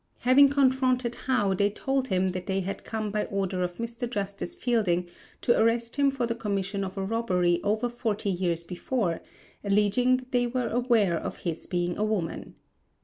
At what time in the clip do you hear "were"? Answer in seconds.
10.47-10.69